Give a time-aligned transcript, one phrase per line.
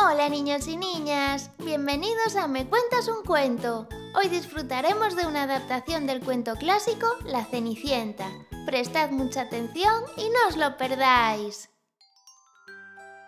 [0.00, 3.88] Hola niños y niñas, bienvenidos a Me Cuentas un Cuento.
[4.14, 8.26] Hoy disfrutaremos de una adaptación del cuento clásico La Cenicienta.
[8.64, 11.68] Prestad mucha atención y no os lo perdáis.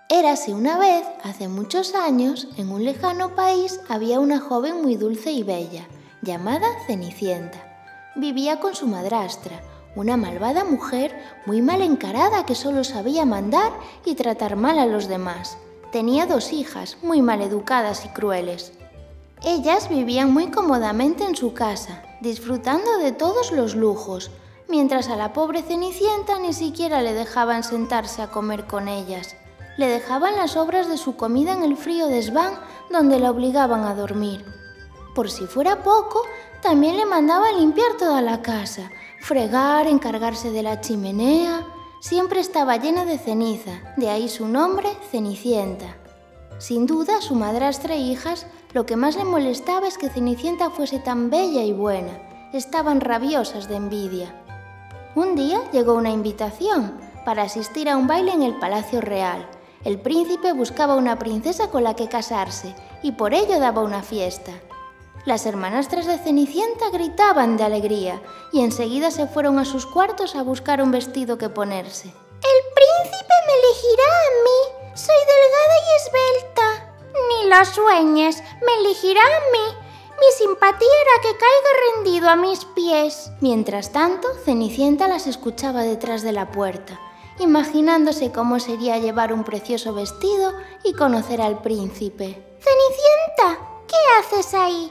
[0.09, 5.32] Érase una vez, hace muchos años, en un lejano país había una joven muy dulce
[5.32, 5.89] y bella,
[6.23, 7.59] llamada Cenicienta.
[8.14, 9.61] Vivía con su madrastra,
[9.96, 13.72] una malvada mujer muy mal encarada que solo sabía mandar
[14.04, 15.58] y tratar mal a los demás.
[15.93, 18.72] Tenía dos hijas, muy mal educadas y crueles.
[19.43, 24.30] Ellas vivían muy cómodamente en su casa, disfrutando de todos los lujos,
[24.68, 29.35] mientras a la pobre Cenicienta ni siquiera le dejaban sentarse a comer con ellas.
[29.79, 32.55] Le dejaban las obras de su comida en el frío desván
[32.88, 34.44] donde la obligaban a dormir.
[35.14, 36.22] Por si fuera poco,
[36.62, 41.66] también le mandaban limpiar toda la casa, fregar, encargarse de la chimenea,
[42.00, 45.97] siempre estaba llena de ceniza, de ahí su nombre, Cenicienta.
[46.58, 50.98] Sin duda, su madrastra e hijas lo que más le molestaba es que Cenicienta fuese
[50.98, 52.12] tan bella y buena.
[52.52, 54.34] Estaban rabiosas de envidia.
[55.14, 59.48] Un día llegó una invitación para asistir a un baile en el Palacio Real.
[59.84, 64.52] El príncipe buscaba una princesa con la que casarse y por ello daba una fiesta.
[65.26, 70.42] Las hermanastras de Cenicienta gritaban de alegría y enseguida se fueron a sus cuartos a
[70.42, 72.08] buscar un vestido que ponerse.
[72.08, 74.96] El príncipe me elegirá a mí.
[74.96, 76.94] Soy delgada y esbelta.
[77.28, 79.77] Ni lo sueñes, me elegirá a mí.
[80.20, 83.30] Mi simpatía era que caiga rendido a mis pies.
[83.40, 86.98] Mientras tanto, Cenicienta las escuchaba detrás de la puerta,
[87.38, 92.42] imaginándose cómo sería llevar un precioso vestido y conocer al príncipe.
[92.58, 94.90] Cenicienta, ¿qué haces ahí?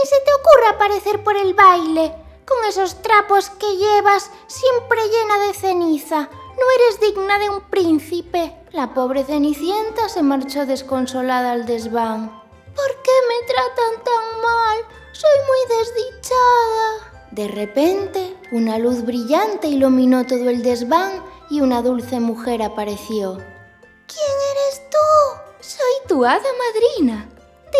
[0.00, 2.14] Ni se te ocurra aparecer por el baile.
[2.46, 6.28] Con esos trapos que llevas, siempre llena de ceniza.
[6.58, 8.56] No eres digna de un príncipe.
[8.72, 12.30] La pobre Cenicienta se marchó desconsolada al desván.
[12.74, 14.78] ¿Por qué me tratan tan mal?
[15.12, 17.26] Soy muy desdichada.
[17.30, 23.34] De repente, una luz brillante iluminó todo el desván y una dulce mujer apareció.
[23.34, 25.60] ¿Quién eres tú?
[25.60, 27.28] Soy tu hada madrina.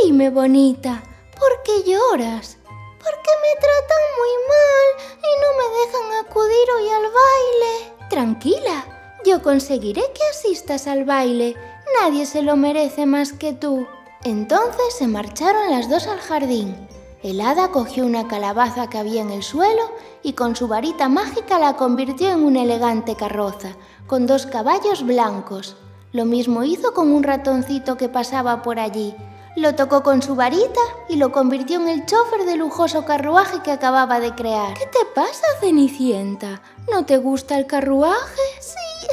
[0.02, 1.02] Dime, bonita,
[1.40, 2.58] ¿por qué lloras?
[2.66, 8.08] Porque me tratan muy mal y no me dejan acudir hoy al baile.
[8.10, 11.56] Tranquila, yo conseguiré que asistas al baile.
[12.00, 13.86] Nadie se lo merece más que tú.
[14.22, 16.76] Entonces se marcharon las dos al jardín.
[17.22, 19.82] El hada cogió una calabaza que había en el suelo
[20.22, 23.76] y con su varita mágica la convirtió en una elegante carroza,
[24.06, 25.76] con dos caballos blancos.
[26.12, 29.14] Lo mismo hizo con un ratoncito que pasaba por allí,
[29.56, 33.72] lo tocó con su varita y lo convirtió en el chofer del lujoso carruaje que
[33.72, 34.74] acababa de crear.
[34.74, 36.62] ¿Qué te pasa, Cenicienta?
[36.90, 38.40] ¿No te gusta el carruaje?
[38.60, 39.06] Sí,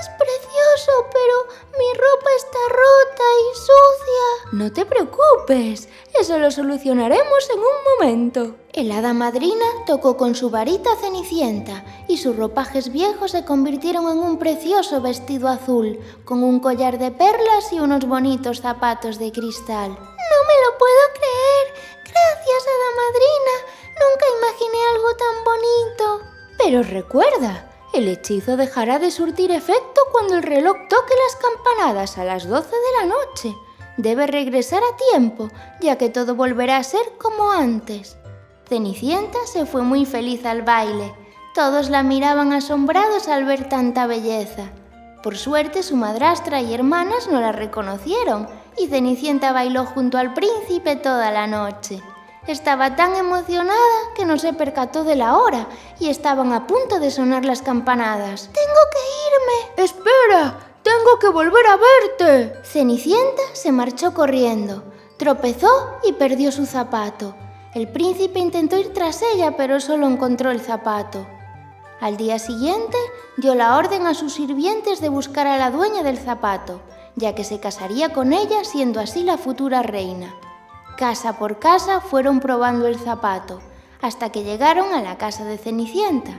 [0.00, 4.52] es precioso, pero mi ropa está rota y sucia.
[4.52, 5.88] No te preocupes,
[6.20, 7.64] eso lo solucionaremos en un
[7.98, 8.56] momento.
[8.74, 14.18] El hada madrina tocó con su varita Cenicienta y sus ropajes viejos se convirtieron en
[14.18, 19.88] un precioso vestido azul, con un collar de perlas y unos bonitos zapatos de cristal.
[19.88, 21.74] No me lo puedo creer.
[22.04, 23.54] Gracias, hada madrina.
[24.02, 26.30] Nunca imaginé algo tan bonito.
[26.58, 32.24] Pero recuerda, el hechizo dejará de surtir efecto cuando el reloj toque las campanadas a
[32.24, 33.69] las 12 de la noche.
[34.02, 35.48] Debe regresar a tiempo,
[35.82, 38.16] ya que todo volverá a ser como antes.
[38.66, 41.14] Cenicienta se fue muy feliz al baile.
[41.54, 44.70] Todos la miraban asombrados al ver tanta belleza.
[45.22, 50.96] Por suerte su madrastra y hermanas no la reconocieron y Cenicienta bailó junto al príncipe
[50.96, 52.02] toda la noche.
[52.46, 55.66] Estaba tan emocionada que no se percató de la hora
[55.98, 58.48] y estaban a punto de sonar las campanadas.
[58.54, 59.84] Tengo que irme.
[59.84, 60.69] Espera,
[61.00, 62.60] tengo que volver a verte.
[62.62, 64.84] Cenicienta se marchó corriendo,
[65.16, 65.68] tropezó
[66.04, 67.34] y perdió su zapato.
[67.74, 71.26] El príncipe intentó ir tras ella, pero solo encontró el zapato.
[72.00, 72.98] Al día siguiente
[73.38, 76.80] dio la orden a sus sirvientes de buscar a la dueña del zapato,
[77.16, 80.34] ya que se casaría con ella siendo así la futura reina.
[80.98, 83.60] Casa por casa fueron probando el zapato,
[84.02, 86.32] hasta que llegaron a la casa de Cenicienta.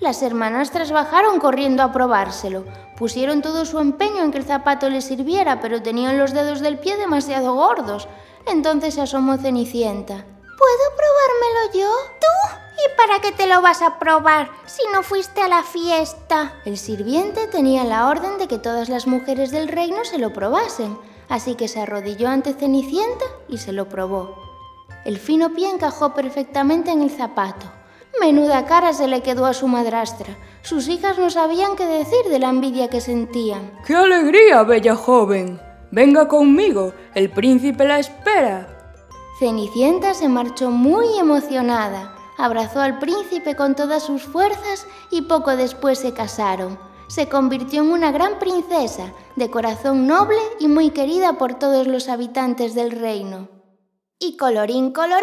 [0.00, 2.64] Las hermanastras bajaron corriendo a probárselo.
[2.96, 6.78] Pusieron todo su empeño en que el zapato les sirviera, pero tenían los dedos del
[6.78, 8.06] pie demasiado gordos.
[8.46, 10.14] Entonces se asomó Cenicienta.
[10.14, 11.90] ¿Puedo probármelo yo?
[12.20, 12.58] ¿Tú?
[12.76, 16.52] ¿Y para qué te lo vas a probar si no fuiste a la fiesta?
[16.64, 20.96] El sirviente tenía la orden de que todas las mujeres del reino se lo probasen,
[21.28, 24.36] así que se arrodilló ante Cenicienta y se lo probó.
[25.04, 27.77] El fino pie encajó perfectamente en el zapato.
[28.20, 30.36] Menuda cara se le quedó a su madrastra.
[30.62, 33.72] Sus hijas no sabían qué decir de la envidia que sentían.
[33.86, 35.60] ¡Qué alegría, bella joven!
[35.90, 38.78] Venga conmigo, el príncipe la espera.
[39.38, 46.00] Cenicienta se marchó muy emocionada, abrazó al príncipe con todas sus fuerzas y poco después
[46.00, 46.78] se casaron.
[47.08, 52.08] Se convirtió en una gran princesa, de corazón noble y muy querida por todos los
[52.08, 53.48] habitantes del reino.
[54.18, 55.22] Y colorín colorado,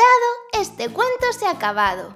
[0.54, 2.16] este cuento se ha acabado.